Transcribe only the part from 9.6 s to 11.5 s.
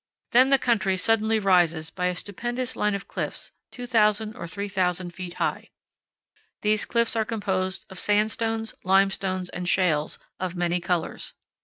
shales, of many colors.